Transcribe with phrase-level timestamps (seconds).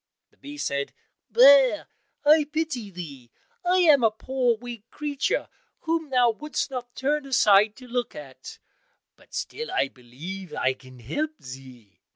[0.31, 0.93] The bee said,
[1.29, 1.85] "Bear
[2.25, 3.29] I pity thee,
[3.63, 5.47] I am a poor weak creature
[5.81, 8.57] whom thou wouldst not turn aside to look at,
[9.15, 12.01] but still, I believe, I can help thee."